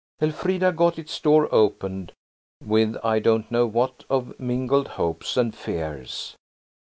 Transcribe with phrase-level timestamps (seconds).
[0.19, 2.09] Elfrida got its door open
[2.63, 6.35] with I don't know what of mingled hopes and fears.